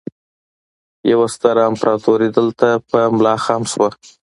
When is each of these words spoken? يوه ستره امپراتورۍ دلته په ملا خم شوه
يوه 1.11 1.27
ستره 1.33 1.61
امپراتورۍ 1.71 2.29
دلته 2.37 2.67
په 2.89 2.99
ملا 3.15 3.35
خم 3.43 3.61
شوه 3.71 3.89